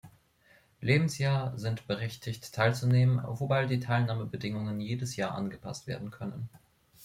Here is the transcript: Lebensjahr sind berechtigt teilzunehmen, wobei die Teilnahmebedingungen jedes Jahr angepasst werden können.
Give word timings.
Lebensjahr 0.79 1.55
sind 1.59 1.85
berechtigt 1.85 2.55
teilzunehmen, 2.55 3.23
wobei 3.23 3.67
die 3.67 3.79
Teilnahmebedingungen 3.79 4.81
jedes 4.81 5.15
Jahr 5.15 5.35
angepasst 5.35 5.85
werden 5.85 6.09
können. 6.09 6.49